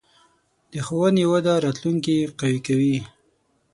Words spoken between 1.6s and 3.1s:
راتلونکې قوي کوي.